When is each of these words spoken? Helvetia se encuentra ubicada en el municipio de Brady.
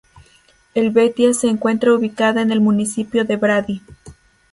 Helvetia 0.73 1.31
se 1.35 1.47
encuentra 1.47 1.93
ubicada 1.93 2.41
en 2.41 2.49
el 2.51 2.59
municipio 2.59 3.23
de 3.23 3.35
Brady. 3.37 3.83